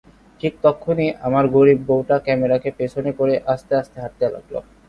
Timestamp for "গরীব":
1.55-1.79